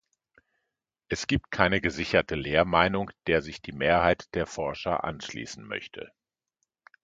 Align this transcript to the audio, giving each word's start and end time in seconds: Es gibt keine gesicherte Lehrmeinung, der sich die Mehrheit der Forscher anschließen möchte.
Es 1.09 1.27
gibt 1.27 1.51
keine 1.51 1.79
gesicherte 1.79 2.33
Lehrmeinung, 2.33 3.11
der 3.27 3.43
sich 3.43 3.61
die 3.61 3.71
Mehrheit 3.71 4.33
der 4.33 4.47
Forscher 4.47 5.03
anschließen 5.03 5.63
möchte. 5.63 6.11